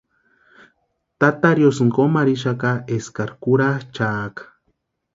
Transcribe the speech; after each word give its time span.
Tata 1.25 1.49
riosïni 1.59 1.95
kómu 1.97 2.15
arhixaka 2.21 2.71
eskari 2.97 3.37
kurhachʼaaka. 3.41 4.41